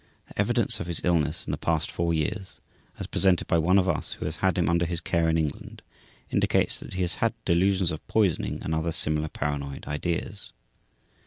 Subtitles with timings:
[0.29, 2.59] The evidence of his illness in the past four years,
[2.97, 5.83] as presented by one of us who has had him under his care in England,
[6.31, 10.53] indicates that he has had delusions of poisoning and other similar paranoid ideas.